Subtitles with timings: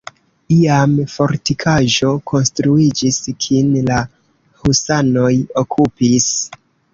[0.53, 4.01] Iam fortikaĵo konstruiĝis, kin la
[4.63, 5.31] husanoj
[5.65, 6.27] okupis.